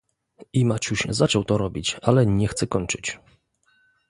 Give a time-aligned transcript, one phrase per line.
[0.53, 3.17] "I Maciuś zaczął to robić, ale nie chce kończyć."